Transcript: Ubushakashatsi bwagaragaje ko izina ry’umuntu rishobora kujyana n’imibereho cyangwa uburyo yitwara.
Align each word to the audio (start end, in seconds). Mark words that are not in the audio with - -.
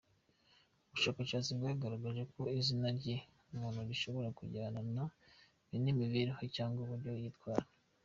Ubushakashatsi 0.85 1.51
bwagaragaje 1.57 2.23
ko 2.33 2.41
izina 2.59 2.87
ry’umuntu 2.97 3.79
rishobora 3.89 4.29
kujyana 4.37 4.79
n’imibereho 5.81 6.41
cyangwa 6.55 6.79
uburyo 6.83 7.11
yitwara. 7.21 7.65